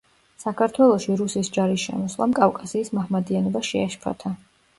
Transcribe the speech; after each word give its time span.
საქართველოში 0.43 1.17
რუსის 1.19 1.51
ჯარის 1.57 1.83
შემოსვლამ 1.89 2.33
კავკასიის 2.41 2.91
მაჰმადიანობა 2.99 3.63
შეაშფოთა. 3.71 4.35